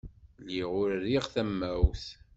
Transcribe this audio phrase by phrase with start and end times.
[0.43, 2.05] Lliɣ ur rriɣ tamawt.